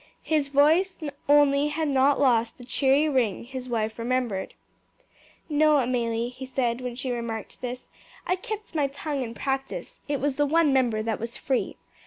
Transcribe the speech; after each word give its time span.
His 0.23 0.49
voice 0.49 0.97
only 1.29 1.67
had 1.67 1.87
not 1.87 2.19
lost 2.19 2.57
the 2.57 2.63
cheery 2.65 3.07
ring 3.07 3.43
his 3.43 3.69
wife 3.69 3.99
remembered. 3.99 4.55
"No, 5.47 5.77
Amelie," 5.77 6.29
he 6.29 6.43
said 6.43 6.81
when 6.81 6.95
she 6.95 7.11
remarked 7.11 7.61
this. 7.61 7.87
"I 8.25 8.35
kept 8.35 8.73
my 8.73 8.87
tongue 8.87 9.21
in 9.21 9.35
practice; 9.35 9.99
it 10.07 10.19
was 10.19 10.37
the 10.37 10.47
one 10.47 10.73
member 10.73 11.03
that 11.03 11.19
was 11.19 11.37
free. 11.37 11.75